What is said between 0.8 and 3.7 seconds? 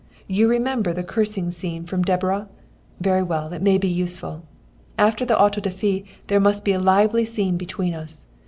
the cursing scene from Deborah? Very well, it